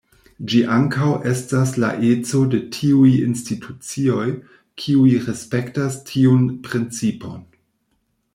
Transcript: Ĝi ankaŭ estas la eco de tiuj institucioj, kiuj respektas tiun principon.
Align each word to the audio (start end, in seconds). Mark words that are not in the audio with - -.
Ĝi 0.51 0.59
ankaŭ 0.75 1.09
estas 1.31 1.73
la 1.83 1.91
eco 2.07 2.41
de 2.53 2.61
tiuj 2.77 3.11
institucioj, 3.27 4.25
kiuj 4.85 5.13
respektas 5.29 6.01
tiun 6.11 6.51
principon. 6.71 7.39